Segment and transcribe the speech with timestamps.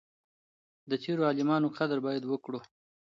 [0.89, 2.59] د تيرو عالمانو قدر بايد وکړو.